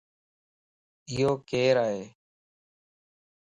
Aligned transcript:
ايو 1.09 1.31
ڪيرائي؟ 1.49 2.03